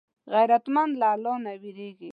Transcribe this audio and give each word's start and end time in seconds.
غیرتمند 0.33 0.91
له 1.01 1.07
الله 1.13 1.35
نه 1.43 1.51
وېرېږي 1.61 2.09